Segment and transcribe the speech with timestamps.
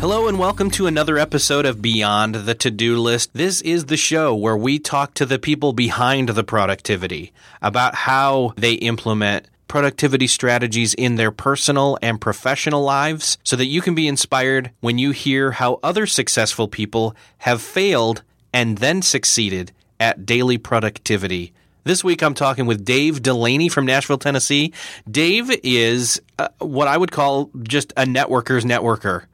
[0.00, 3.34] Hello and welcome to another episode of Beyond the To Do List.
[3.34, 8.54] This is the show where we talk to the people behind the productivity about how
[8.56, 14.08] they implement productivity strategies in their personal and professional lives so that you can be
[14.08, 18.22] inspired when you hear how other successful people have failed
[18.54, 21.52] and then succeeded at daily productivity.
[21.84, 24.72] This week, I'm talking with Dave Delaney from Nashville, Tennessee.
[25.10, 29.24] Dave is uh, what I would call just a networker's networker.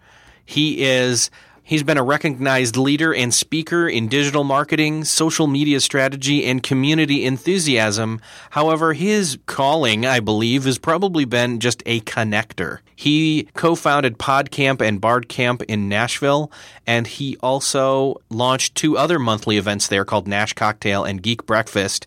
[0.47, 1.31] He is
[1.63, 7.25] he's been a recognized leader and speaker in digital marketing, social media strategy, and community
[7.25, 8.21] enthusiasm.
[8.51, 12.79] However, his calling, I believe, has probably been just a connector.
[12.95, 16.51] He co-founded PodCamp and BarCamp in Nashville,
[16.87, 22.07] and he also launched two other monthly events there called Nash Cocktail and Geek Breakfast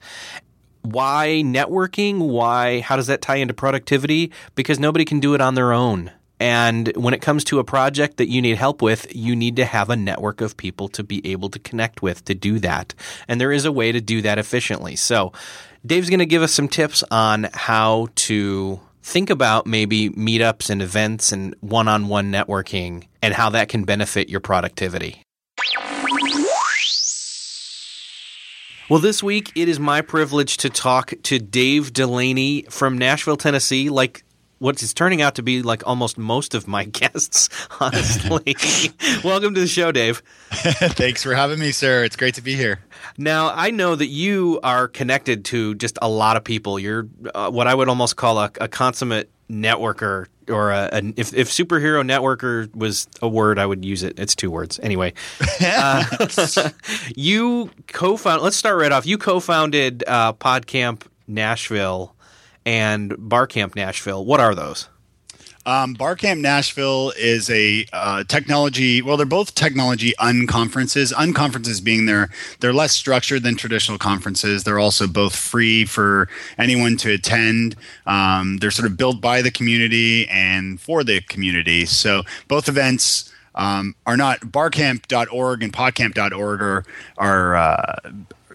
[0.81, 2.29] why networking?
[2.29, 2.79] Why?
[2.79, 4.31] How does that tie into productivity?
[4.55, 6.11] Because nobody can do it on their own.
[6.39, 9.65] And when it comes to a project that you need help with, you need to
[9.65, 12.93] have a network of people to be able to connect with to do that.
[13.27, 14.95] And there is a way to do that efficiently.
[14.95, 15.33] So,
[15.85, 20.81] Dave's going to give us some tips on how to think about maybe meetups and
[20.81, 25.23] events and one on one networking and how that can benefit your productivity.
[28.89, 33.89] Well, this week it is my privilege to talk to Dave Delaney from Nashville, Tennessee.
[33.89, 34.23] Like
[34.59, 37.49] what is turning out to be like almost most of my guests,
[37.79, 38.55] honestly.
[39.23, 40.21] Welcome to the show, Dave.
[40.51, 42.03] Thanks for having me, sir.
[42.03, 42.79] It's great to be here.
[43.17, 46.77] Now, I know that you are connected to just a lot of people.
[46.77, 51.33] You're uh, what I would almost call a, a consummate networker or a, a, if,
[51.33, 54.19] if superhero networker was a word, I would use it.
[54.19, 54.79] It's two words.
[54.83, 55.13] Anyway,
[55.61, 56.03] uh,
[57.15, 58.41] you co-found.
[58.41, 59.05] Let's start right off.
[59.05, 62.15] You co-founded uh, PodCamp Nashville
[62.69, 64.23] and Barcamp Nashville.
[64.23, 64.87] What are those?
[65.65, 69.01] Um, Barcamp Nashville is a uh, technology.
[69.01, 71.11] Well, they're both technology unconferences.
[71.11, 74.63] Unconferences being they're they're less structured than traditional conferences.
[74.63, 77.75] They're also both free for anyone to attend.
[78.05, 81.87] Um, they're sort of built by the community and for the community.
[81.87, 86.85] So both events um, are not barcamp.org and podcamp.org are
[87.17, 87.95] are uh,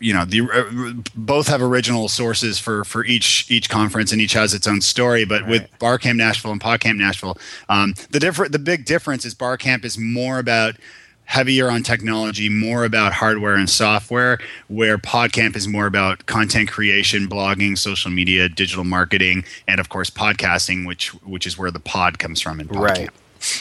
[0.04, 4.34] you know the uh, both have original sources for for each each conference and each
[4.34, 5.50] has its own story but right.
[5.50, 7.38] with barcamp nashville and podcamp nashville
[7.70, 10.76] um, the different the big difference is barcamp is more about
[11.24, 14.38] heavier on technology more about hardware and software
[14.68, 20.10] where podcamp is more about content creation blogging social media digital marketing and of course
[20.10, 22.80] podcasting which which is where the pod comes from in podcamp.
[22.80, 23.10] right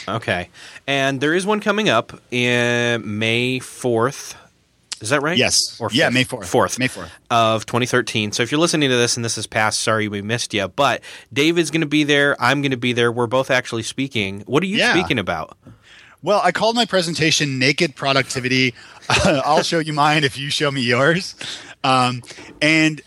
[0.09, 0.49] okay
[0.87, 4.35] and there is one coming up in may 4th
[5.03, 5.37] is that right?
[5.37, 5.79] Yes.
[5.81, 6.43] Or yeah, May 4th.
[6.43, 6.79] 4th.
[6.79, 7.09] May 4th.
[7.29, 8.31] Of 2013.
[8.31, 10.69] So if you're listening to this and this is past, sorry we missed you.
[10.69, 11.01] But
[11.33, 12.41] David's going to be there.
[12.41, 13.11] I'm going to be there.
[13.11, 14.43] We're both actually speaking.
[14.47, 14.93] What are you yeah.
[14.93, 15.57] speaking about?
[16.21, 18.73] Well, I called my presentation Naked Productivity.
[19.25, 21.35] I'll show you mine if you show me yours.
[21.83, 22.23] Um,
[22.61, 23.01] and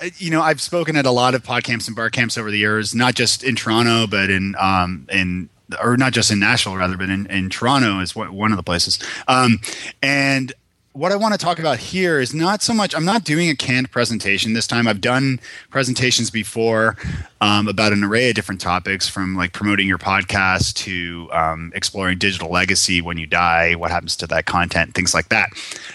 [0.00, 2.58] uh, you know, I've spoken at a lot of podcamps and bar camps over the
[2.58, 5.50] years, not just in Toronto, but in um, in
[5.82, 8.98] or not just in Nashville, rather, but in, in Toronto is one of the places.
[9.28, 9.60] Um,
[10.02, 10.52] and
[10.92, 13.54] what I want to talk about here is not so much, I'm not doing a
[13.54, 14.88] canned presentation this time.
[14.88, 15.38] I've done
[15.70, 16.96] presentations before
[17.40, 22.18] um, about an array of different topics from like promoting your podcast to um, exploring
[22.18, 25.50] digital legacy when you die, what happens to that content, things like that.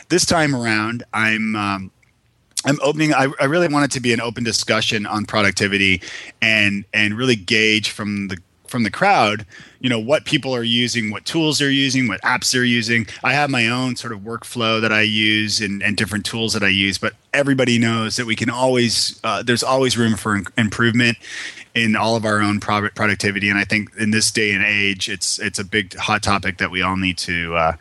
[0.09, 1.55] This time around, I'm.
[1.55, 1.91] Um,
[2.67, 3.13] I'm opening.
[3.13, 6.01] I, I really want it to be an open discussion on productivity,
[6.41, 8.37] and and really gauge from the
[8.67, 9.45] from the crowd
[9.79, 13.05] you know what people are using what tools they're using what apps they're using.
[13.23, 16.63] I have my own sort of workflow that i use and, and different tools that
[16.63, 21.17] i use but everybody knows that we can always uh, there's always room for improvement
[21.75, 23.49] in all of our own productivity.
[23.49, 26.71] And i think in this day and age it's it's a big hot topic that
[26.71, 27.73] we all need to uh,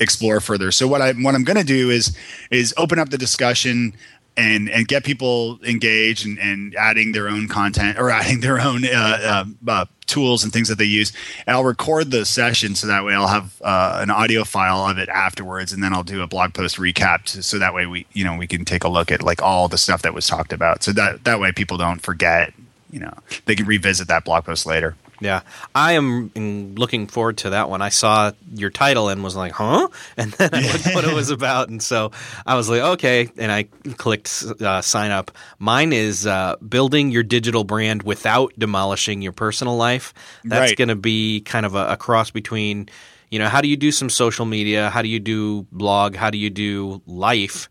[0.00, 0.72] explore further.
[0.72, 2.16] So what i what i'm going to do is
[2.50, 3.92] is open up the discussion
[4.36, 8.84] and and get people engaged and, and adding their own content or adding their own
[8.84, 11.12] uh, uh, uh, tools and things that they use.
[11.46, 14.98] And I'll record the session so that way I'll have uh, an audio file of
[14.98, 18.06] it afterwards, and then I'll do a blog post recap to, so that way we
[18.12, 20.52] you know we can take a look at like all the stuff that was talked
[20.52, 20.82] about.
[20.82, 22.52] So that that way people don't forget.
[22.90, 23.14] You know,
[23.46, 24.96] they can revisit that blog post later.
[25.22, 25.42] Yeah,
[25.72, 27.80] I am looking forward to that one.
[27.80, 29.86] I saw your title and was like, "Huh?"
[30.16, 32.10] And then I looked what it was about, and so
[32.44, 33.64] I was like, "Okay." And I
[33.96, 35.30] clicked uh, sign up.
[35.60, 40.12] Mine is uh, building your digital brand without demolishing your personal life.
[40.44, 40.76] That's Right.
[40.76, 42.88] going to be kind of a, a cross between,
[43.30, 44.90] you know, how do you do some social media?
[44.90, 46.16] How do you do blog?
[46.16, 47.68] How do you do life?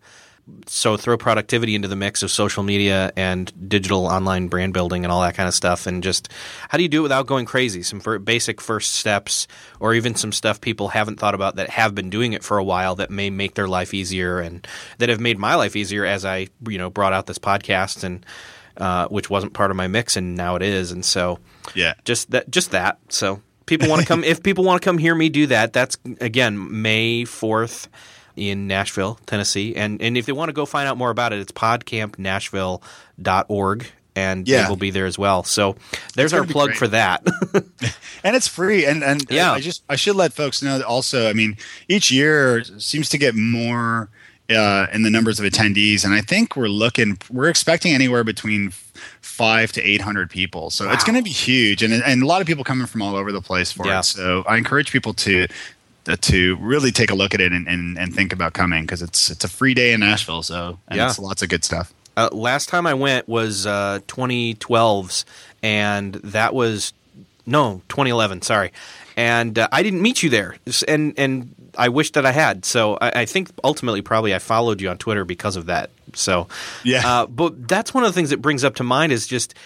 [0.66, 5.12] So throw productivity into the mix of social media and digital online brand building and
[5.12, 6.30] all that kind of stuff and just
[6.70, 7.84] how do you do it without going crazy?
[7.84, 9.48] Some basic first steps
[9.80, 12.64] or even some stuff people haven't thought about that have been doing it for a
[12.64, 14.68] while that may make their life easier and
[14.98, 18.26] that have made my life easier as i you know brought out this podcast and
[18.78, 20.92] uh, which wasn't part of my mix and now it is.
[20.92, 21.40] And so
[21.76, 21.94] Yeah.
[22.06, 23.00] just that just that.
[23.10, 25.98] So people want to come if people want to come hear me do that that's
[26.20, 27.88] again may 4th
[28.50, 29.76] in nashville tennessee.
[29.76, 34.46] And and if they want to go find out more about it it's podcampnashville.org and
[34.48, 34.64] Yeah.
[34.64, 35.44] they will be there as well.
[35.44, 35.78] So
[36.16, 37.26] there's our plug for that.
[38.24, 38.86] And it's free.
[38.86, 39.52] And and Yeah.
[39.54, 41.58] i just i should let folks know that also i mean
[41.88, 44.10] each year seems to get more
[44.50, 46.04] uh, in the numbers of attendees.
[46.06, 48.74] And i think we're looking we're expecting anywhere between
[49.22, 50.70] five to 800 people.
[50.70, 51.82] So it's going to be huge.
[51.82, 54.00] And, and a lot of people coming from all over the place for Yeah.
[54.00, 55.48] it so i encourage people to
[56.22, 59.30] to really take a look at it and, and, and think about coming because it's
[59.30, 61.08] it's a free day in nashville so and Yeah.
[61.10, 65.26] it's lots of good stuff uh, last time i went was uh, 2012's
[65.64, 66.94] and that was
[67.46, 68.72] no 2011 sorry
[69.16, 70.56] and uh, i didn't meet you there
[70.88, 74.82] and and i wish that i had so I, I think ultimately probably i followed
[74.82, 76.48] you on twitter because of that so
[76.84, 77.02] Yeah.
[77.06, 79.58] uh, but that's one of the things that brings up to mind is just uh,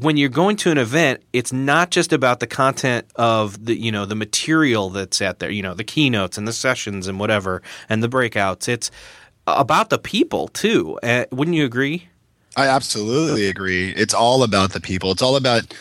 [0.00, 3.92] when you're going to an event, it's not just about the content of the you
[3.92, 7.62] know the material that's out there, you know the keynotes and the sessions and whatever
[7.88, 8.68] and the breakouts.
[8.68, 8.90] It's
[9.46, 10.98] about the people too.
[11.02, 12.08] Uh, wouldn't you agree?
[12.56, 13.90] I absolutely agree.
[13.90, 15.12] It's all about the people.
[15.12, 15.72] It's all about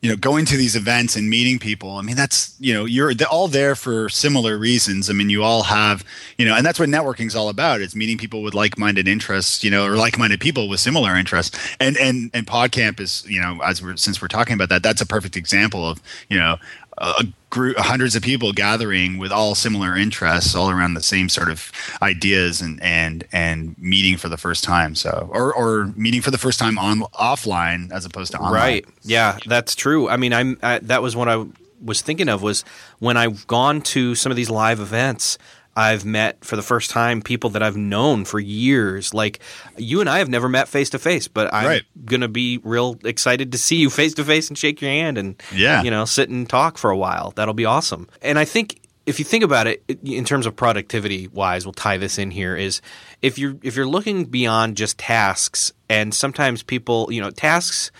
[0.00, 1.92] you know going to these events and meeting people.
[1.92, 5.10] I mean, that's you know you're all there for similar reasons.
[5.10, 6.04] I mean, you all have
[6.36, 7.80] you know, and that's what networking's all about.
[7.80, 11.58] It's meeting people with like-minded interests, you know, or like-minded people with similar interests.
[11.80, 15.00] And and and PodCamp is you know as we're since we're talking about that, that's
[15.00, 16.58] a perfect example of you know
[17.00, 21.48] a group hundreds of people gathering with all similar interests all around the same sort
[21.48, 21.72] of
[22.02, 26.38] ideas and and and meeting for the first time so or or meeting for the
[26.38, 28.86] first time on offline as opposed to online Right.
[29.02, 30.08] Yeah, that's true.
[30.08, 31.44] I mean, I'm I, that was what I
[31.82, 32.64] was thinking of was
[32.98, 35.38] when I've gone to some of these live events.
[35.78, 39.14] I've met for the first time people that I've known for years.
[39.14, 39.38] Like
[39.76, 41.82] you and I have never met face to face, but I'm Right.
[42.04, 45.40] gonna be real excited to see you face to face and shake your hand and
[45.54, 45.82] Yeah.
[45.84, 47.32] you know sit and talk for a while.
[47.36, 48.08] That'll be awesome.
[48.22, 51.96] And I think if you think about it in terms of productivity wise, we'll tie
[51.96, 52.82] this in here is
[53.22, 57.90] if you're if you're looking beyond just tasks and sometimes people you know tasks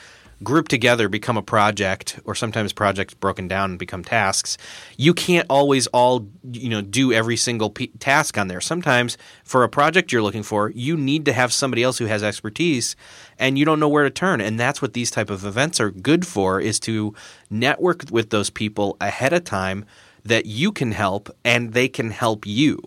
[0.42, 4.56] grouped together become a project or sometimes projects broken down and become tasks
[4.96, 8.60] you can't always all you know do every single p- task on there.
[8.60, 12.22] Sometimes for a project you're looking for you need to have somebody else who has
[12.22, 12.96] expertise
[13.38, 14.40] and you don't know where to turn.
[14.40, 17.14] And that's what these type of events are good for is to
[17.50, 19.84] network with those people ahead of time
[20.24, 22.78] that you can help and they can help you.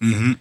[0.00, 0.32] Hmm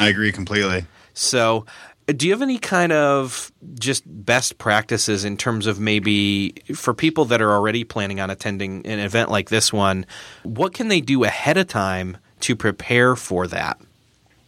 [0.00, 0.84] i agree completely.
[1.16, 1.64] So,
[2.06, 7.24] do you have any kind of just best practices in terms of maybe for people
[7.26, 10.04] that are already planning on attending an event like this one?
[10.42, 13.80] What can they do ahead of time to prepare for that?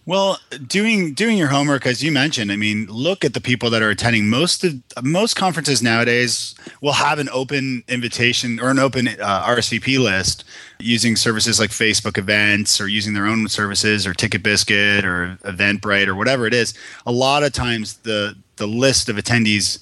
[0.08, 3.82] Well, doing doing your homework, as you mentioned, I mean, look at the people that
[3.82, 4.28] are attending.
[4.28, 9.98] Most of most conferences nowadays will have an open invitation or an open uh, RSVP
[9.98, 10.44] list
[10.78, 16.14] using services like Facebook Events or using their own services or TicketBiscuit or Eventbrite or
[16.14, 16.72] whatever it is.
[17.04, 19.80] A lot of times, the the list of attendees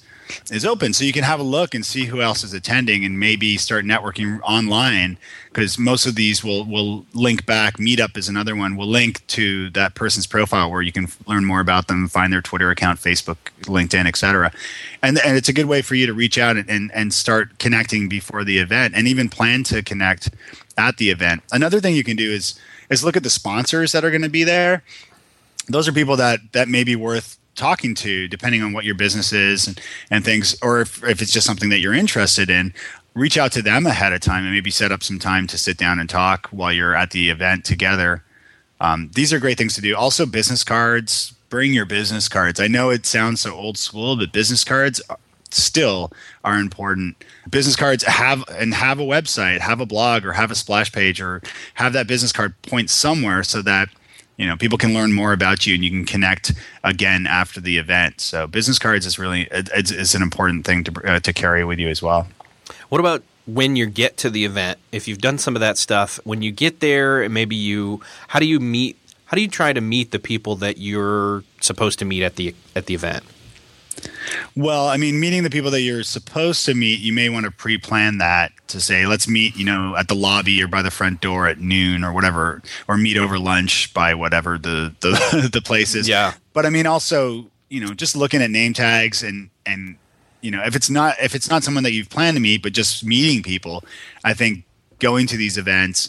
[0.51, 0.93] is open.
[0.93, 3.85] So you can have a look and see who else is attending and maybe start
[3.85, 5.17] networking online
[5.49, 7.77] because most of these will will link back.
[7.77, 8.75] Meetup is another one.
[8.75, 12.41] Will link to that person's profile where you can learn more about them find their
[12.41, 14.51] twitter account facebook linkedin etc
[15.01, 17.57] and and it's a good way for you to reach out and, and and start
[17.59, 20.29] connecting before the event and even plan to connect
[20.77, 21.43] at the event.
[21.51, 24.29] Another thing you can do is is look at the sponsors that are going to
[24.29, 24.83] be there.
[25.67, 29.33] Those are people that that may be worth talking to depending on what your business
[29.33, 29.79] is and,
[30.11, 32.73] and things or if, if it's just something that you're interested in
[33.13, 35.77] reach out to them ahead of time and maybe set up some time to sit
[35.77, 38.23] down and talk while you're at the event together
[38.81, 42.59] um, these are great things to do also business cards bring your business cards.
[42.59, 45.01] I know it sounds so old school, but business cards
[45.51, 46.11] still
[46.43, 47.23] are important.
[47.49, 51.21] Business cards have and have a website, have a blog, or have a splash page,
[51.21, 51.41] or
[51.75, 53.89] have that business card point somewhere so that
[54.37, 57.77] you know people can learn more about you and you can connect again after the
[57.77, 58.21] event.
[58.21, 61.79] So business cards is really it's, it's an important thing to uh, to carry with
[61.79, 62.27] you as well.
[62.89, 64.79] What about when you get to the event?
[64.91, 68.39] If you've done some of that stuff, when you get there, and maybe you how
[68.39, 68.97] do you meet?
[69.25, 72.55] How do you try to meet the people that you're supposed to meet at the
[72.75, 73.23] at the event?
[74.57, 77.51] Well, I mean, meeting the people that you're supposed to meet, you may want to
[77.51, 81.19] pre-plan that to say, let's meet, you know, at the lobby or by the front
[81.19, 85.93] door at noon or whatever, or meet over lunch by whatever the the, the place
[85.93, 86.07] is.
[86.07, 86.35] Yeah.
[86.53, 89.97] But I mean, also, you know, just looking at name tags and and
[90.39, 92.71] you know, if it's not if it's not someone that you've planned to meet, but
[92.71, 93.83] just meeting people,
[94.23, 94.63] I think
[94.99, 96.07] going to these events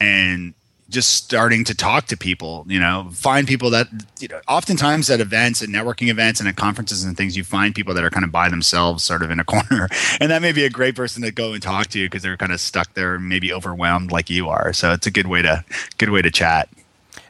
[0.00, 0.54] and
[0.92, 3.88] just starting to talk to people you know find people that
[4.20, 7.74] you know oftentimes at events and networking events and at conferences and things you find
[7.74, 9.88] people that are kind of by themselves sort of in a corner.
[10.20, 12.52] And that may be a great person to go and talk to because they're kind
[12.52, 14.72] of stuck there maybe overwhelmed like you are.
[14.72, 15.64] So it's a good way to
[15.98, 16.68] good way to chat.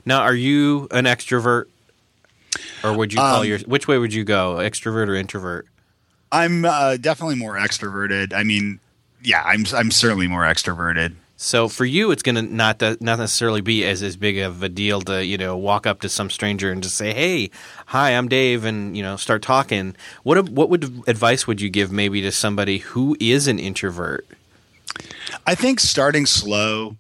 [0.05, 1.67] Now are you an extrovert?
[2.85, 5.67] Or would you call um, your which way would you go extrovert or introvert?
[6.31, 8.33] I'm uh, definitely more extroverted.
[8.35, 8.81] I mean
[9.25, 13.19] yeah i'm i'm certainly more extroverted so for you, it's going to not uh, not
[13.19, 16.31] necessarily be as as big of a deal to you know walk up to some
[16.31, 17.51] stranger and just say, "Hey,
[17.87, 19.97] hi, I'm Dave," and you know start talking.
[20.23, 24.25] What what would advice would you give maybe to somebody who is an introvert?
[25.45, 26.97] I think starting slow.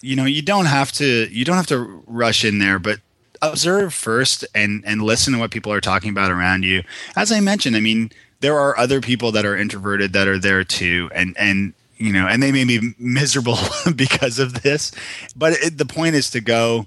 [0.00, 3.00] You know, you don't have to you don't have to rush in there, but
[3.42, 6.84] observe first and and listen to what people are talking about around you.
[7.16, 10.62] As I mentioned, I mean, there are other people that are introverted that are there
[10.62, 13.58] too, and and you know, and they may be miserable
[13.96, 14.90] because of this.
[15.36, 16.86] But it, the point is to go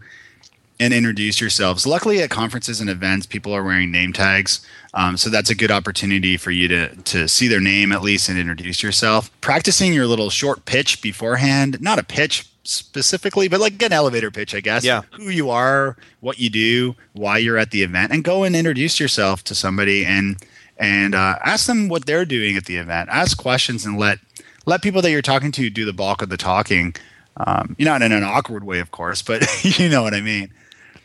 [0.77, 1.87] and introduce yourselves.
[1.87, 5.71] Luckily, at conferences and events, people are wearing name tags, um, so that's a good
[5.71, 9.31] opportunity for you to to see their name at least and introduce yourself.
[9.39, 14.53] Practicing your little short pitch beforehand, not a pitch specifically, but like an elevator pitch,
[14.53, 14.83] I guess.
[14.83, 15.03] Yeah.
[15.13, 18.99] Who you are, what you do, why you're at the event, and go and introduce
[18.99, 20.35] yourself to somebody and
[20.77, 23.09] and uh, ask them what they're doing at the event.
[23.09, 24.19] Ask questions and let
[24.65, 26.95] let people that you're talking to do the bulk of the talking.
[27.37, 29.45] Um, you know, not in an awkward way, of course, but
[29.79, 30.51] you know what I mean.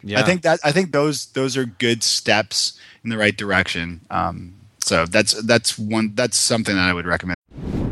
[0.03, 0.21] Yeah.
[0.21, 4.01] I think that I think those those are good steps in the right direction.
[4.11, 7.37] Um, so that's that's one that's something that I would recommend.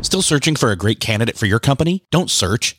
[0.01, 2.03] Still searching for a great candidate for your company?
[2.09, 2.78] Don't search,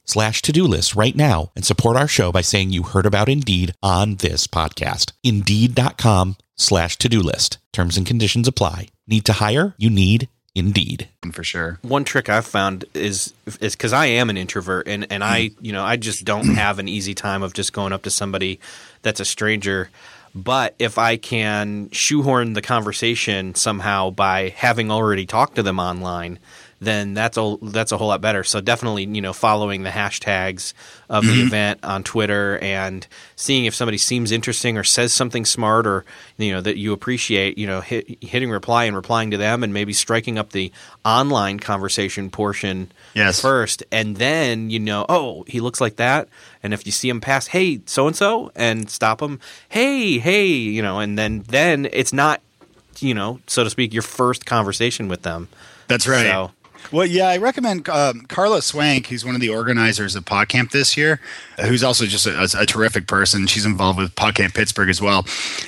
[0.11, 3.73] slash to-do list right now and support our show by saying you heard about Indeed
[3.81, 5.13] on this podcast.
[5.23, 7.57] Indeed.com slash to-do list.
[7.71, 8.89] Terms and conditions apply.
[9.07, 9.73] Need to hire?
[9.77, 11.07] You need Indeed.
[11.31, 11.79] For sure.
[11.81, 15.65] One trick I've found is is because I am an introvert and, and I mm-hmm.
[15.65, 18.59] you know I just don't have an easy time of just going up to somebody
[19.01, 19.89] that's a stranger.
[20.35, 26.39] But if I can shoehorn the conversation somehow by having already talked to them online,
[26.81, 28.43] then that's a that's a whole lot better.
[28.43, 30.73] So definitely, you know, following the hashtags
[31.09, 31.33] of mm-hmm.
[31.33, 36.05] the event on Twitter and seeing if somebody seems interesting or says something smart or
[36.37, 39.73] you know that you appreciate, you know, hit, hitting reply and replying to them and
[39.73, 40.71] maybe striking up the
[41.05, 43.39] online conversation portion yes.
[43.39, 46.27] first, and then you know, oh, he looks like that,
[46.63, 50.47] and if you see him pass, hey, so and so, and stop him, hey, hey,
[50.47, 52.41] you know, and then then it's not,
[52.97, 55.47] you know, so to speak, your first conversation with them.
[55.87, 56.23] That's right.
[56.23, 56.51] So,
[56.91, 60.97] well, yeah, I recommend um, Carla Swank, who's one of the organizers of PodCamp this
[60.97, 61.19] year,
[61.59, 63.47] who's also just a, a, terrific person.
[63.47, 65.23] She's involved with PodCamp Pittsburgh as well.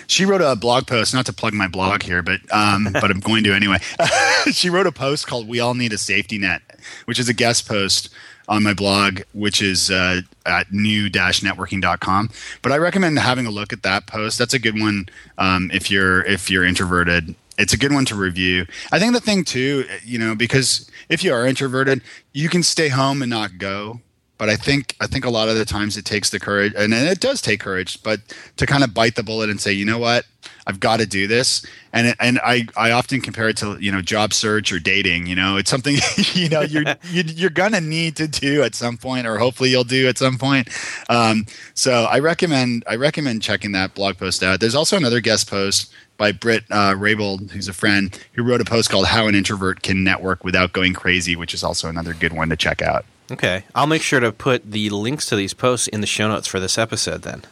[0.07, 3.19] She wrote a blog post, not to plug my blog here, but um, but I'm
[3.19, 3.77] going to anyway.
[4.51, 6.61] she wrote a post called "We All Need a Safety Net,"
[7.05, 8.09] which is a guest post
[8.47, 12.29] on my blog, which is uh, at new-networking.com.
[12.61, 14.37] But I recommend having a look at that post.
[14.37, 18.15] That's a good one um, if you're if you're introverted it's a good one to
[18.15, 18.65] review.
[18.91, 22.01] I think the thing too, you know, because if you are introverted,
[22.33, 24.01] you can stay home and not go.
[24.37, 26.93] But I think I think a lot of the times it takes the courage, and
[26.93, 28.19] it does take courage, but
[28.57, 30.25] to kind of bite the bullet and say, you know what,
[30.65, 31.65] I've got to do this.
[31.91, 35.27] And and I I often compare it to you know job search or dating.
[35.27, 35.97] You know, it's something
[36.33, 40.07] you know you're you're gonna need to do at some point, or hopefully you'll do
[40.07, 40.69] at some point.
[41.09, 44.59] Um, so I recommend I recommend checking that blog post out.
[44.59, 48.65] There's also another guest post by Britt uh, Raybould, who's a friend, who wrote a
[48.65, 52.33] post called "How an Introvert Can Network Without Going Crazy," which is also another good
[52.33, 53.05] one to check out.
[53.31, 56.47] Okay, I'll make sure to put the links to these posts in the show notes
[56.47, 57.21] for this episode.
[57.23, 57.43] Then.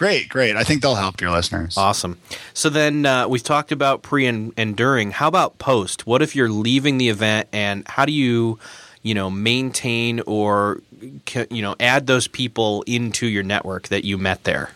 [0.00, 0.56] Great, great.
[0.56, 1.76] I think they'll help your listeners.
[1.76, 2.16] Awesome.
[2.54, 5.10] So then uh, we've talked about pre and, and during.
[5.10, 6.06] How about post?
[6.06, 8.58] What if you're leaving the event, and how do you,
[9.02, 10.80] you know, maintain or
[11.50, 14.70] you know add those people into your network that you met there?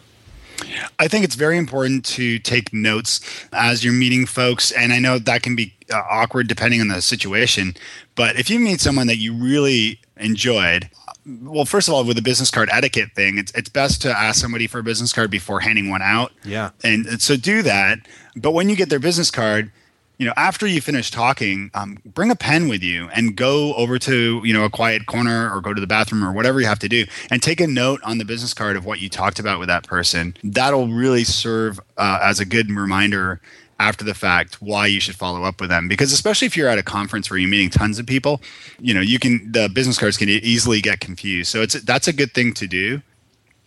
[0.99, 4.73] I think it's very important to take notes as you're meeting folks.
[4.73, 7.77] And I know that can be uh, awkward depending on the situation.
[8.15, 10.91] But if you meet someone that you really enjoyed,
[11.27, 14.41] well, first of all, with the business card etiquette thing, it's, it's best to ask
[14.41, 16.33] somebody for a business card before handing one out.
[16.45, 16.71] Yeah.
[16.83, 18.01] And, and so do that.
[18.37, 19.71] But when you get their business card,
[20.19, 23.99] you know, after you finish talking, um, bring a pen with you and go over
[23.99, 26.79] to, you know, a quiet corner or go to the bathroom or whatever you have
[26.81, 29.59] to do and take a note on the business card of what you talked about
[29.59, 30.37] with that person.
[30.45, 33.41] That'll really serve uh, as a good reminder
[33.81, 35.89] after the fact why you should follow up with them.
[35.89, 38.41] Because especially if you're at a conference where you're meeting tons of people
[38.81, 41.51] you know you can the business cards can easily get confused.
[41.51, 43.03] So it's that's a good thing to do.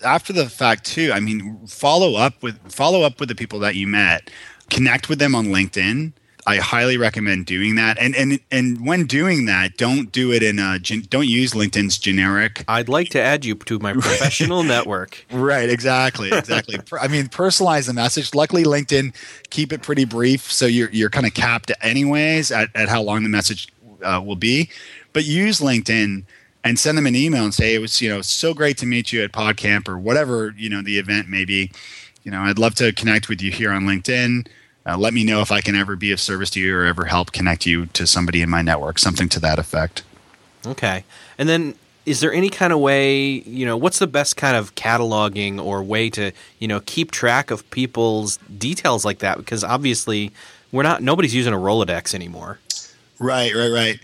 [0.04, 3.76] After the fact too i mean follow up with follow up with the people that
[3.76, 4.30] you met.
[4.70, 6.14] Connect with them on linkedin
[6.48, 7.98] I highly recommend doing that.
[8.00, 12.64] And and and when doing that, don't do it in a don't use LinkedIn's generic.
[12.70, 15.26] I'd like to add you to my professional network.
[15.30, 16.80] Right, exactly, exactly.
[17.02, 18.34] I mean, personalize the message.
[18.34, 19.14] Luckily, LinkedIn
[19.50, 23.24] keep it pretty brief, so you're you're kind of capped anyways at, at how long
[23.24, 23.68] the message
[24.02, 24.70] uh, will be.
[25.12, 26.24] But use LinkedIn
[26.64, 29.12] and send them an email and say it was you know so great to meet
[29.12, 31.72] you at PodCamp or whatever you know the event may be.
[32.24, 34.48] You know, I'd love to connect with you here on LinkedIn
[34.88, 37.06] uh, let me know if I can ever be of service to you or ever
[37.06, 40.04] help connect you to somebody in my network, something to that effect.
[40.66, 41.04] Okay.
[41.38, 44.74] And then is there any kind of way, you know, what's the best kind of
[44.76, 49.38] cataloging or way to, you know, keep track of people's details like that?
[49.38, 50.32] Because obviously
[50.72, 52.60] we're not, nobody's using a Rolodex anymore.
[53.20, 54.00] Right, right, right.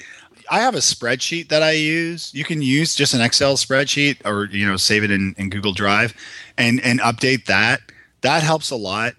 [0.52, 2.34] I have a spreadsheet that I use.
[2.34, 5.72] You can use just an Excel spreadsheet or, you know, save it in, in Google
[5.72, 6.14] Drive
[6.58, 7.80] and, and update that.
[8.20, 9.14] That helps a lot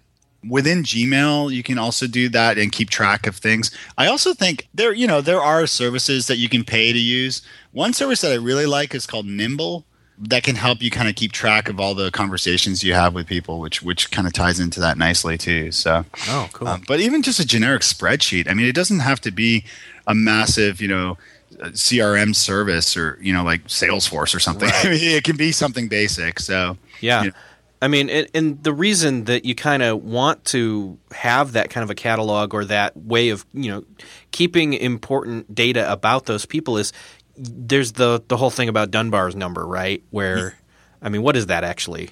[0.48, 3.70] within Gmail, you can also do that and keep track of things.
[3.98, 7.42] I also think there, you know, there are services that you can pay to use.
[7.72, 9.84] One service that I really like is called Nimble
[10.18, 13.26] that can help you kind of keep track of all the conversations you have with
[13.26, 15.72] people, which which kind of ties into that nicely too.
[15.72, 16.68] So, oh, cool.
[16.68, 18.48] Um, but even just a generic spreadsheet.
[18.48, 19.64] I mean, it doesn't have to be
[20.06, 21.18] a massive, you know,
[21.58, 24.68] CRM service or you know, like Salesforce or something.
[24.68, 24.86] Right.
[24.86, 26.38] I mean, it can be something basic.
[26.38, 27.24] So, yeah.
[27.24, 27.36] You know,
[27.84, 31.84] I mean, and, and the reason that you kind of want to have that kind
[31.84, 33.84] of a catalog or that way of you know
[34.30, 36.94] keeping important data about those people is
[37.36, 40.02] there's the the whole thing about Dunbar's number, right?
[40.08, 40.56] Where,
[41.02, 42.08] I mean, what is that actually?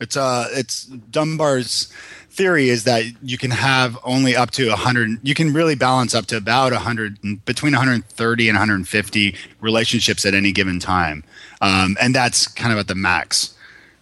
[0.00, 1.92] It's uh, it's Dunbar's
[2.30, 6.26] theory is that you can have only up to 100 you can really balance up
[6.26, 11.22] to about 100 between 130 and 150 relationships at any given time
[11.60, 13.54] um, and that's kind of at the max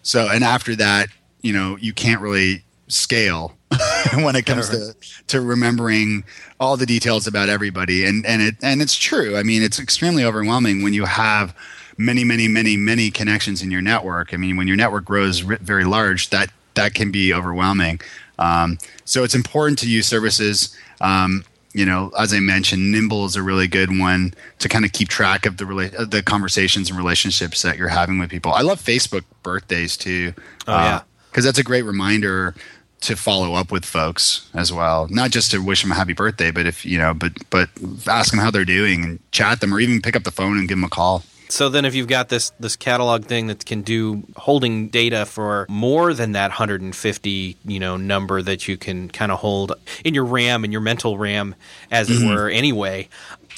[0.03, 1.09] so, and after that,
[1.43, 3.57] you know, you can't really scale
[4.15, 4.95] when it comes to
[5.29, 6.25] to remembering
[6.59, 8.05] all the details about everybody.
[8.05, 9.37] And and it and it's true.
[9.37, 11.55] I mean, it's extremely overwhelming when you have
[11.97, 14.35] many, many, many, many connections in your network.
[14.35, 18.01] I mean, when your network grows very large, that that can be overwhelming.
[18.39, 23.37] Um, so it's important to use services um, you know, as I mentioned, Nimble is
[23.37, 26.99] a really good one to kind of keep track of the rela- the conversations and
[26.99, 28.53] relationships that you're having with people.
[28.53, 30.35] I love Facebook birthdays too.
[30.67, 32.55] Oh uh, yeah, because that's a great reminder
[33.03, 35.07] to follow up with folks as well.
[35.09, 37.69] Not just to wish them a happy birthday, but if you know, but but
[38.07, 40.69] ask them how they're doing and chat them, or even pick up the phone and
[40.69, 41.23] give them a call.
[41.51, 45.67] So then, if you've got this this catalog thing that can do holding data for
[45.69, 49.73] more than that 150, you know, number that you can kind of hold
[50.05, 51.57] in your RAM and your mental RAM,
[51.91, 52.29] as mm-hmm.
[52.29, 53.09] it were, anyway.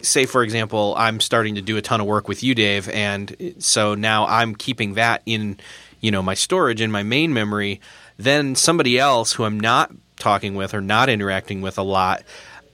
[0.03, 3.55] Say, for example, I'm starting to do a ton of work with you, Dave, and
[3.59, 5.61] so now I'm keeping that in,
[6.01, 7.81] you know, my storage in my main memory.
[8.17, 12.23] Then somebody else who I'm not talking with or not interacting with a lot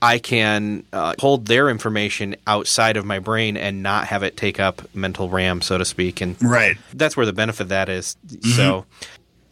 [0.01, 4.59] I can uh, hold their information outside of my brain and not have it take
[4.59, 6.21] up mental RAM, so to speak.
[6.21, 8.17] And right, that's where the benefit of that is.
[8.27, 8.49] Mm-hmm.
[8.51, 8.85] So,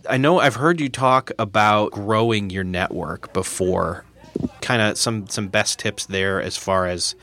[0.09, 4.05] I know I've heard you talk about growing your network before.
[4.61, 7.15] kind of some some best tips there as far as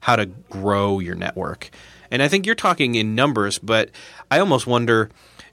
[0.00, 1.70] how to grow your network.
[2.10, 3.90] And I think you're talking in numbers, but
[4.30, 5.10] I almost wonder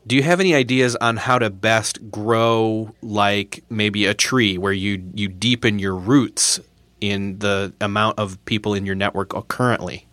[0.08, 4.74] do you have any ideas on how to best grow like maybe a tree where
[4.74, 6.60] you you deepen your roots
[7.02, 10.06] in the amount of people in your network currently?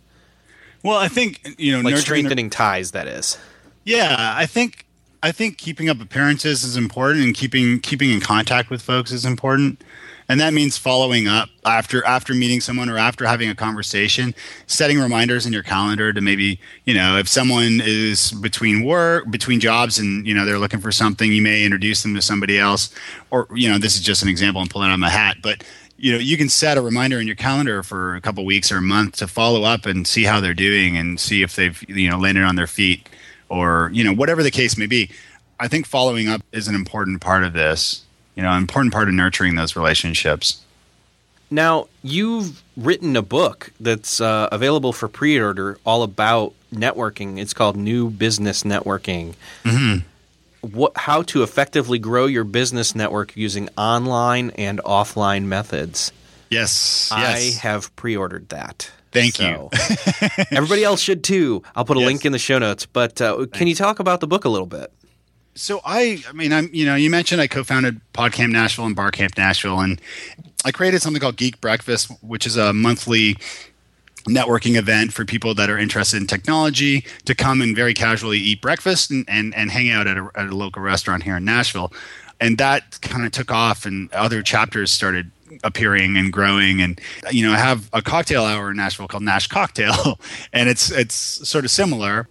[0.83, 2.93] Well, I think you know, like strengthening ties.
[2.93, 3.39] That is.
[3.85, 4.87] Yeah, I think
[5.23, 9.25] I think keeping up appearances is important, and keeping keeping in contact with folks is
[9.25, 9.83] important
[10.29, 14.35] and that means following up after after meeting someone or after having a conversation
[14.67, 19.61] setting reminders in your calendar to maybe you know if someone is between work between
[19.61, 22.95] jobs and you know they're looking for something you may introduce them to somebody else
[23.31, 25.63] or you know this is just an example i'm pulling out of my hat but
[25.99, 28.79] you know you can set a reminder in your calendar for a couple weeks or
[28.79, 32.11] a month to follow up and see how they're doing and see if they've you
[32.11, 33.09] know landed on their feet
[33.49, 35.11] or you know whatever the case may be
[35.59, 38.03] i think following up is an important part of this
[38.37, 40.63] you know, an important part of nurturing those relationships.
[41.51, 47.39] Now, you've written a book that's uh, available for pre order all about networking.
[47.39, 49.35] It's called New Business Networking.
[49.65, 50.07] Mm-hmm.
[50.73, 56.13] What, how to effectively grow your business network using online and offline methods.
[56.51, 57.11] Yes.
[57.13, 58.91] I have pre ordered that.
[59.13, 59.71] Thank so.
[59.73, 60.29] you.
[60.51, 61.63] everybody else should too.
[61.75, 62.07] I'll put a yes.
[62.07, 62.87] link in the show notes.
[62.87, 64.93] But uh, can you talk about the book a little bit?
[65.57, 69.37] so I, I mean, I'm, you know, you mentioned I co-founded PodCamp Nashville and Barcamp
[69.37, 70.01] Nashville, and
[70.65, 73.37] I created something called Geek Breakfast, which is a monthly
[74.29, 78.61] networking event for people that are interested in technology to come and very casually eat
[78.61, 81.93] breakfast and, and, and hang out at a, at a local restaurant here in Nashville.
[82.41, 85.31] And that kind of took off, and other chapters started
[85.65, 89.47] appearing and growing and you know i have a cocktail hour in nashville called nash
[89.47, 90.19] cocktail
[90.53, 92.29] and it's it's sort of similar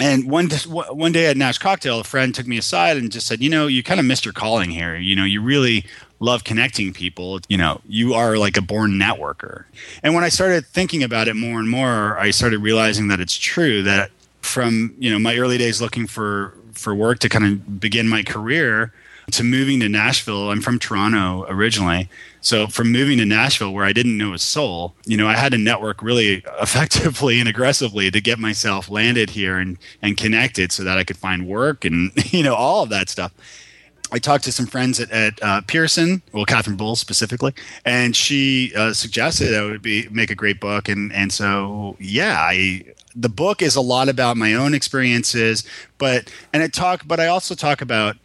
[0.00, 3.42] and one one day at Nash Cocktail, a friend took me aside and just said,
[3.42, 4.96] "You know, you kind of missed your calling here.
[4.96, 5.84] You know, you really
[6.18, 7.40] love connecting people.
[7.48, 9.64] You know, you are like a born networker."
[10.02, 13.36] And when I started thinking about it more and more, I started realizing that it's
[13.36, 14.10] true that
[14.40, 18.22] from you know my early days looking for for work to kind of begin my
[18.22, 18.92] career
[19.32, 20.50] to moving to Nashville.
[20.50, 22.08] I'm from Toronto originally.
[22.40, 25.52] So from moving to Nashville, where I didn't know a soul, you know, I had
[25.52, 30.84] to network really effectively and aggressively to get myself landed here and, and connected so
[30.84, 33.32] that I could find work and, you know, all of that stuff.
[34.12, 38.72] I talked to some friends at, at uh, Pearson, well, Catherine Bull specifically, and she
[38.76, 42.82] uh, suggested that would be make a great book, and and so yeah, I
[43.14, 45.64] the book is a lot about my own experiences,
[45.98, 48.16] but and I talk, but I also talk about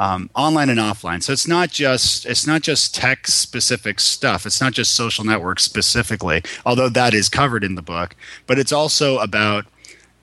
[0.00, 1.22] um, online and offline.
[1.22, 4.46] So it's not just it's not just tech specific stuff.
[4.46, 8.16] It's not just social networks specifically, although that is covered in the book.
[8.46, 9.66] But it's also about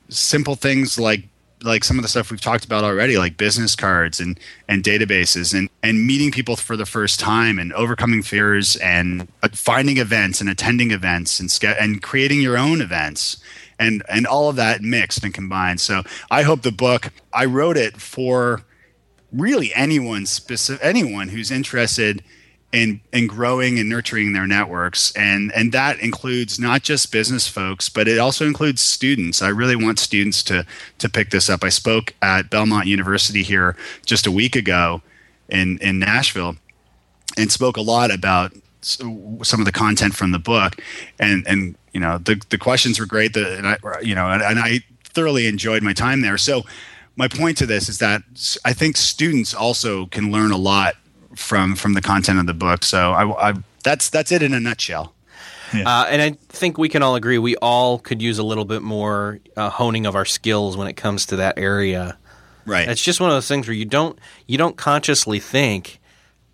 [0.09, 1.25] simple things like
[1.61, 5.53] like some of the stuff we've talked about already, like business cards and and databases
[5.55, 10.41] and and meeting people for the first time and overcoming fears and uh, finding events
[10.41, 13.37] and attending events and and creating your own events
[13.77, 15.79] and and all of that mixed and combined.
[15.79, 18.63] So I hope the book I wrote it for
[19.31, 22.23] really anyone specific anyone who's interested
[22.71, 25.11] in in growing and nurturing their networks.
[25.15, 29.41] And and that includes not just business folks but it also includes students.
[29.41, 30.65] I really want students to
[30.97, 31.63] to pick this up.
[31.63, 35.01] I spoke at belmont university here just a week ago
[35.49, 36.55] in in nashville
[37.37, 40.75] and spoke a lot about some of the content from the book.
[41.19, 44.41] And and you know the the questions were great the, and I, you know and,
[44.41, 44.81] and i
[45.17, 46.37] thoroughly enjoyed my time there.
[46.37, 46.63] So
[47.17, 48.21] my point to this is that
[48.63, 50.95] I think students also can learn a lot
[51.35, 52.83] from from the content of the book.
[52.83, 53.53] So I, I
[53.83, 55.13] that's that's it in a nutshell.
[55.73, 55.83] Yeah.
[55.83, 58.81] Uh, and I think we can all agree we all could use a little bit
[58.81, 62.17] more uh, honing of our skills when it comes to that area.
[62.65, 62.87] Right.
[62.87, 65.99] It's just one of those things where you don't you don't consciously think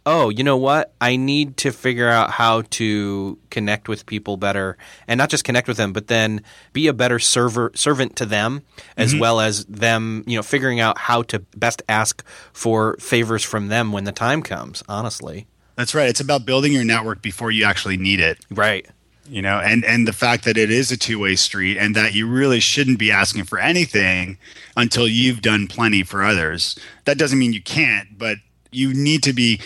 [0.05, 0.93] oh, you know what?
[0.99, 5.67] I need to figure out how to connect with people better and not just connect
[5.67, 6.41] with them, but then
[6.73, 8.63] be a better server servant to them
[8.97, 9.21] as mm-hmm.
[9.21, 13.91] well as them, you know, figuring out how to best ask for favors from them
[13.91, 15.47] when the time comes, honestly.
[15.75, 16.09] That's right.
[16.09, 18.45] It's about building your network before you actually need it.
[18.51, 18.87] Right.
[19.25, 22.27] You know, and and the fact that it is a two-way street and that you
[22.27, 24.37] really shouldn't be asking for anything
[24.75, 26.77] until you've done plenty for others.
[27.05, 28.37] That doesn't mean you can't, but
[28.69, 29.61] you need to be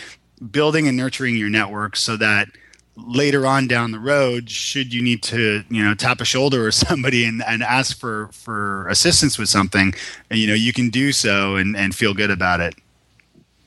[0.52, 2.50] building and nurturing your network so that
[2.96, 6.72] later on down the road should you need to you know tap a shoulder or
[6.88, 9.94] somebody and, and ask for for assistance with something
[10.32, 12.74] you know you can do so and, and feel good about it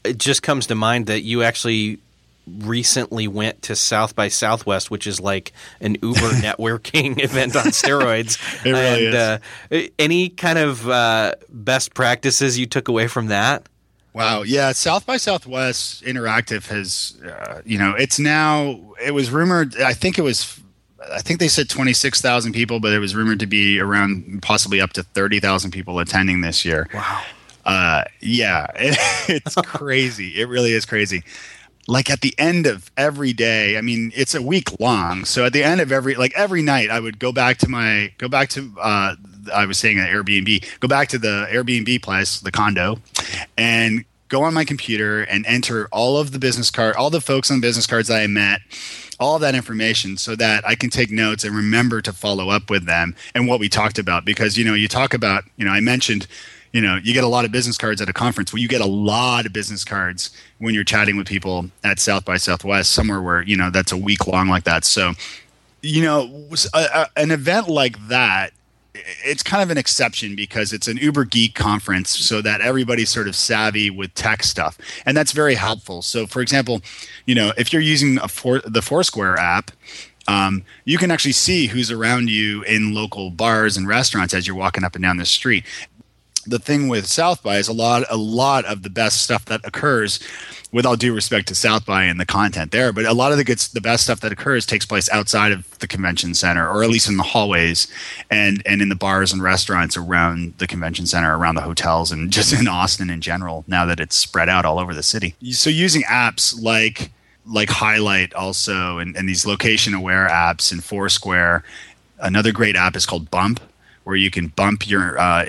[0.05, 2.01] it just comes to mind that you actually
[2.59, 8.39] recently went to South by Southwest, which is like an Uber networking event on steroids.
[8.67, 9.15] it really and,
[9.71, 9.85] is.
[9.85, 13.69] Uh, any kind of uh, best practices you took away from that?
[14.13, 14.43] Wow.
[14.43, 14.73] Yeah.
[14.73, 20.19] South by Southwest Interactive has, uh, you know, it's now, it was rumored, I think
[20.19, 20.61] it was,
[21.13, 24.93] I think they said 26,000 people, but it was rumored to be around possibly up
[24.95, 26.89] to 30,000 people attending this year.
[26.93, 27.23] Wow.
[27.65, 28.67] Uh, yeah.
[28.75, 28.97] It,
[29.29, 30.41] it's crazy.
[30.41, 31.23] It really is crazy.
[31.87, 35.25] Like at the end of every day, I mean, it's a week long.
[35.25, 38.13] So at the end of every, like every night, I would go back to my,
[38.19, 39.17] go back to, uh,
[39.51, 42.99] I was saying at Airbnb, go back to the Airbnb place, the condo,
[43.57, 47.51] and go on my computer and enter all of the business card, all the folks
[47.51, 48.61] on business cards I met,
[49.19, 52.87] all that information so that I can take notes and remember to follow up with
[52.87, 54.25] them and what we talked about.
[54.25, 56.27] Because, you know, you talk about, you know, I mentioned,
[56.73, 58.53] you know, you get a lot of business cards at a conference.
[58.53, 62.25] Well, you get a lot of business cards when you're chatting with people at South
[62.25, 64.85] by Southwest, somewhere where, you know, that's a week long like that.
[64.85, 65.13] So,
[65.83, 66.49] you know,
[67.17, 68.53] an event like that
[68.95, 73.29] it's kind of an exception because it's an uber geek conference so that everybody's sort
[73.29, 76.03] of savvy with tech stuff and that's very helpful.
[76.03, 76.81] So for example
[77.27, 78.29] you know if you're using a
[78.69, 79.71] the foursquare app
[80.29, 84.57] um, you can actually see who's around you in local bars and restaurants as you're
[84.57, 85.65] walking up and down the street
[86.51, 89.61] the thing with south by is a lot a lot of the best stuff that
[89.65, 90.21] occurs
[90.73, 93.39] with all due respect to South by and the content there, but a lot of
[93.39, 96.85] the good, the best stuff that occurs takes place outside of the convention center, or
[96.85, 97.89] at least in the hallways
[98.31, 102.33] and and in the bars and restaurants around the convention center, around the hotels, and
[102.33, 103.65] just in Austin in general.
[103.67, 107.11] Now that it's spread out all over the city, so using apps like
[107.47, 111.65] like Highlight also, and, and these location aware apps and Foursquare.
[112.23, 113.61] Another great app is called Bump,
[114.05, 115.45] where you can bump your uh,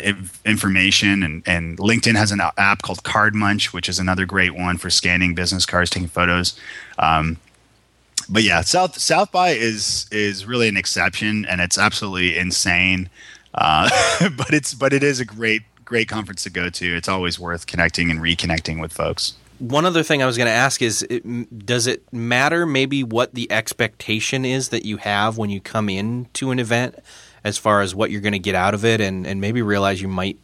[0.45, 1.23] information.
[1.23, 5.33] And, and LinkedIn has an app called CardMunch, which is another great one for scanning
[5.33, 6.59] business cards, taking photos.
[6.99, 7.37] Um,
[8.29, 13.09] but yeah, South South by is is really an exception, and it's absolutely insane.
[13.53, 13.89] Uh,
[14.37, 16.95] but it's but it is a great great conference to go to.
[16.95, 19.33] It's always worth connecting and reconnecting with folks.
[19.59, 23.35] One other thing I was going to ask is it, does it matter maybe what
[23.35, 26.95] the expectation is that you have when you come into an event?
[27.43, 30.01] As far as what you're going to get out of it and, and maybe realize
[30.01, 30.39] you might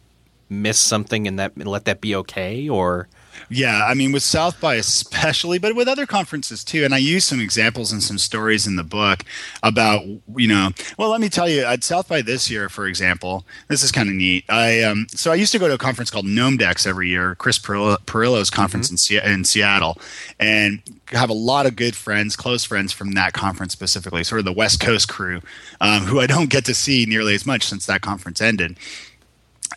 [0.48, 3.08] miss something and that let that be okay or
[3.48, 6.84] yeah, I mean, with South by especially, but with other conferences too.
[6.84, 9.24] And I use some examples and some stories in the book
[9.62, 10.04] about,
[10.36, 13.82] you know, well, let me tell you, at South by this year, for example, this
[13.82, 14.44] is kind of neat.
[14.48, 17.58] I um, so I used to go to a conference called Gnomedex every year, Chris
[17.58, 19.26] Pirillo's conference mm-hmm.
[19.26, 19.98] in, in Seattle,
[20.38, 24.44] and have a lot of good friends, close friends from that conference specifically, sort of
[24.44, 25.40] the West Coast crew,
[25.80, 28.76] um, who I don't get to see nearly as much since that conference ended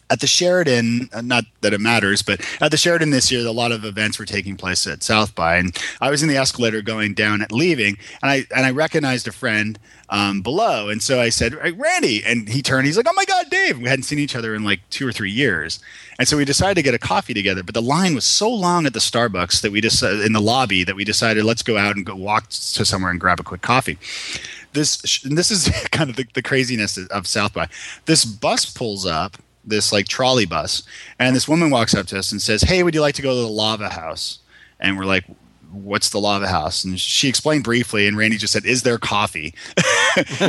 [0.09, 3.51] at the Sheraton, uh, not that it matters, but at the Sheraton this year, a
[3.51, 6.81] lot of events were taking place at South by, and I was in the escalator
[6.81, 11.21] going down at leaving, and I and I recognized a friend um, below, and so
[11.21, 12.85] I said, hey, "Randy," and he turned.
[12.85, 15.11] He's like, "Oh my God, Dave!" We hadn't seen each other in like two or
[15.11, 15.79] three years,
[16.19, 17.63] and so we decided to get a coffee together.
[17.63, 20.83] But the line was so long at the Starbucks that we just in the lobby
[20.83, 23.61] that we decided let's go out and go walk to somewhere and grab a quick
[23.61, 23.97] coffee
[24.73, 27.67] this and this is kind of the, the, craziness of South by.
[28.05, 30.83] This bus pulls up this like trolley bus,
[31.19, 33.35] and this woman walks up to us and says, "Hey, would you like to go
[33.35, 34.39] to the Lava House?"
[34.79, 35.25] And we're like,
[35.71, 36.83] what's the lava house?
[36.83, 39.53] And she explained briefly and randy just said is there coffee?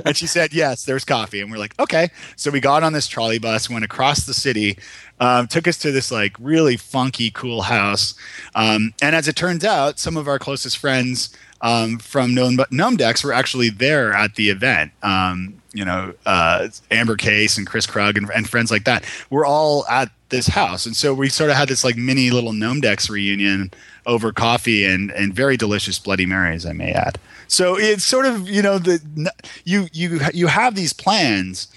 [0.05, 1.41] And she said yes there's coffee.
[1.41, 2.11] And we're like okay.
[2.37, 4.77] So we got on this trolley bus went across the city
[5.21, 8.15] um, took us to this like really funky cool house.
[8.57, 13.33] Um, and as it turns out some of our closest friends um, from Gnomedex were
[13.33, 14.91] actually there at the event.
[15.05, 19.47] Um, you know, uh, Amber Case and Kris Krug and, and, friends like that were
[19.47, 20.85] all at this house.
[20.85, 23.71] And so we sort of had this like mini little Gnomedex reunion
[24.05, 27.19] over coffee and, and very delicious Bloody Marys, I may add.
[27.49, 29.31] So it's sort of, you know, the
[29.65, 31.69] you you you have these plans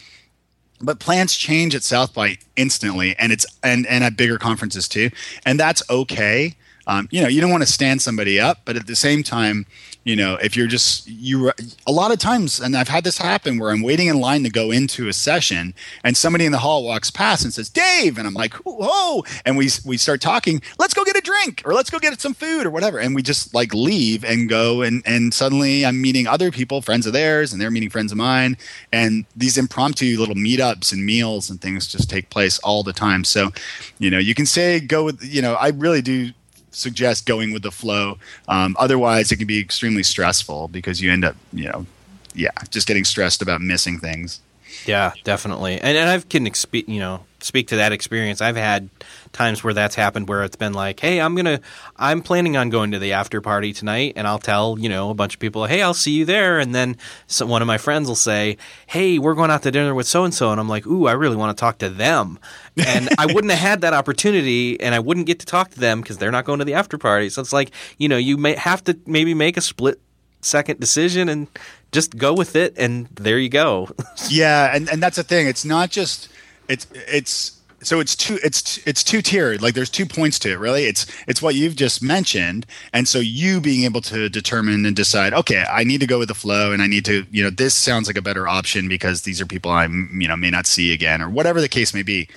[0.82, 5.10] but plans change at South by instantly, and it's and and at bigger conferences too,
[5.46, 6.56] and that's okay.
[6.88, 9.66] Um, you know, you don't want to stand somebody up, but at the same time,
[10.06, 11.52] you know if you're just you
[11.86, 14.50] a lot of times and i've had this happen where i'm waiting in line to
[14.50, 18.26] go into a session and somebody in the hall walks past and says dave and
[18.26, 21.90] i'm like whoa and we we start talking let's go get a drink or let's
[21.90, 25.34] go get some food or whatever and we just like leave and go and and
[25.34, 28.56] suddenly i'm meeting other people friends of theirs and they're meeting friends of mine
[28.92, 33.24] and these impromptu little meetups and meals and things just take place all the time.
[33.24, 33.52] So
[34.00, 36.32] you know you can say go with you know i really do
[36.76, 38.18] suggest going with the flow.
[38.48, 41.86] Um, otherwise, it can be extremely stressful because you end up, you know,
[42.34, 44.42] yeah, just getting stressed about missing things.
[44.86, 45.80] Yeah, definitely.
[45.80, 48.42] And, and I can expe- you know speak to that experience.
[48.42, 48.90] I've had
[49.32, 51.62] times where that's happened where it's been like, "Hey, I'm gonna,
[51.96, 55.14] I'm planning on going to the after party tonight," and I'll tell you know a
[55.14, 58.08] bunch of people, "Hey, I'll see you there," and then so one of my friends
[58.08, 60.88] will say, "Hey, we're going out to dinner with so and so," and I'm like,
[60.88, 62.40] "Ooh, I really want to talk to them,"
[62.78, 66.02] and I wouldn't have had that opportunity, and I wouldn't get to talk to them
[66.02, 67.30] because they're not going to the after party.
[67.30, 70.02] So it's like, you know, you may have to maybe make a split
[70.42, 71.48] second decision and
[71.92, 73.90] just go with it, and there you go.
[74.30, 75.48] yeah, and and that's the thing.
[75.48, 76.30] It's not just
[76.68, 79.62] it's it's so it's two it's it's two tiered.
[79.62, 80.86] Like there's two points to it really.
[80.86, 82.66] It's it's what you've just mentioned.
[82.94, 86.28] And so you being able to determine and decide okay i need to go with
[86.28, 89.22] the flow and i need to you know this sounds like a better option because
[89.22, 92.04] these are people i'm you know may not see again or whatever the case may
[92.04, 92.28] be.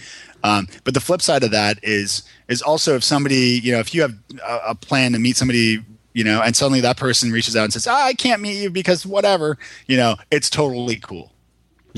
[0.45, 3.95] Um, but the flip side of that is is also if somebody you know if
[3.95, 4.15] you have
[4.47, 7.73] a, a plan to meet somebody you know and suddenly that person reaches out and
[7.73, 11.33] says oh, i can't meet you because whatever you know it's totally cool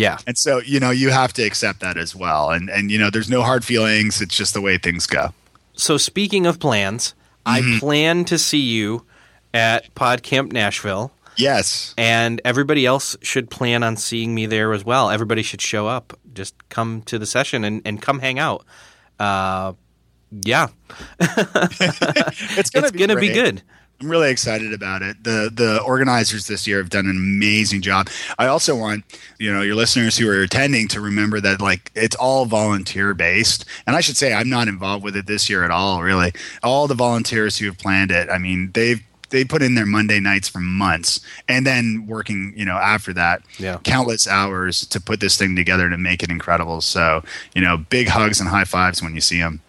[0.00, 0.16] yeah.
[0.26, 2.50] And so, you know, you have to accept that as well.
[2.50, 4.22] And and you know, there's no hard feelings.
[4.22, 5.34] It's just the way things go.
[5.74, 7.14] So speaking of plans,
[7.46, 7.76] mm-hmm.
[7.76, 9.04] I plan to see you
[9.52, 11.12] at PodCamp Nashville.
[11.36, 11.94] Yes.
[11.98, 15.10] And everybody else should plan on seeing me there as well.
[15.10, 16.18] Everybody should show up.
[16.32, 18.64] Just come to the session and, and come hang out.
[19.18, 19.74] Uh,
[20.30, 20.68] yeah.
[21.20, 23.62] it's going to be good.
[24.00, 25.22] I'm really excited about it.
[25.24, 28.08] The the organizers this year have done an amazing job.
[28.38, 29.04] I also want,
[29.38, 33.66] you know, your listeners who are attending to remember that like it's all volunteer based.
[33.86, 36.32] And I should say I'm not involved with it this year at all, really.
[36.62, 40.18] All the volunteers who have planned it, I mean, they've they put in their Monday
[40.18, 43.78] nights for months and then working, you know, after that, yeah.
[43.84, 46.80] countless hours to put this thing together to make it incredible.
[46.80, 47.22] So,
[47.54, 49.60] you know, big hugs and high fives when you see them.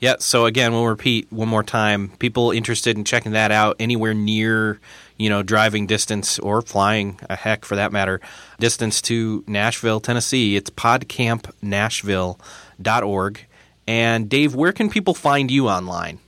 [0.00, 0.16] Yeah.
[0.18, 2.08] So again, we'll repeat one more time.
[2.18, 4.80] People interested in checking that out anywhere near,
[5.18, 8.22] you know, driving distance or flying, a heck for that matter,
[8.58, 10.56] distance to Nashville, Tennessee.
[10.56, 13.46] It's podcampnashville.org.
[13.86, 16.20] And Dave, where can people find you online?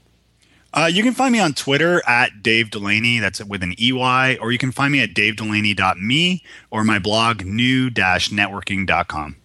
[0.75, 3.19] Uh, you can find me on Twitter at Dave Delaney.
[3.19, 4.37] That's with an EY.
[4.37, 9.35] Or you can find me at davedelaney.me or my blog new-networking.com.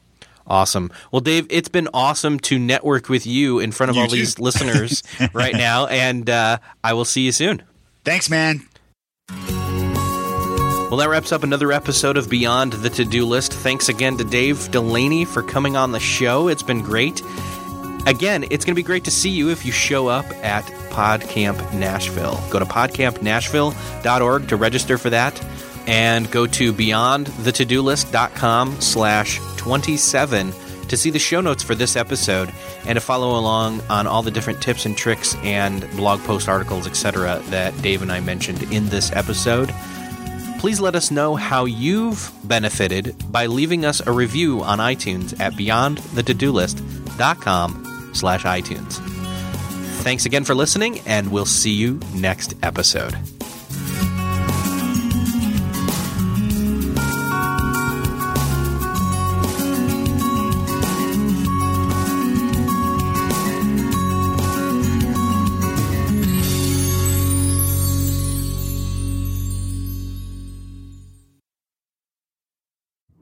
[0.48, 0.90] Awesome.
[1.12, 4.16] Well, Dave, it's been awesome to network with you in front of you all too.
[4.16, 5.02] these listeners
[5.34, 7.62] right now, and uh, I will see you soon.
[8.04, 8.62] Thanks, man.
[10.88, 13.52] Well, that wraps up another episode of Beyond the To Do List.
[13.52, 16.48] Thanks again to Dave Delaney for coming on the show.
[16.48, 17.20] It's been great.
[18.06, 21.74] Again, it's going to be great to see you if you show up at PodCamp
[21.74, 22.40] Nashville.
[22.48, 25.44] Go to podcamp.nashville.org to register for that
[25.87, 30.52] and go to beyondthetodolist.com slash 27
[30.88, 32.50] to see the show notes for this episode
[32.87, 36.87] and to follow along on all the different tips and tricks and blog post articles,
[36.87, 39.74] etc., that Dave and I mentioned in this episode.
[40.59, 45.52] Please let us know how you've benefited by leaving us a review on iTunes at
[45.52, 48.94] beyondthetodolist.com slash iTunes.
[50.02, 53.14] Thanks again for listening, and we'll see you next episode.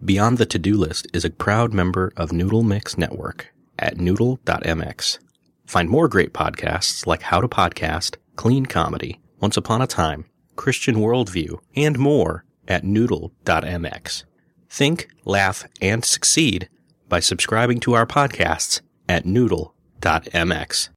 [0.07, 5.19] Beyond the To-Do List is a proud member of Noodle Mix Network at noodle.mx.
[5.67, 10.99] Find more great podcasts like How to Podcast, Clean Comedy, Once Upon a Time, Christian
[10.99, 14.23] Worldview, and more at noodle.mx.
[14.71, 16.69] Think, laugh, and succeed
[17.09, 20.89] by subscribing to our podcasts at noodle.mx.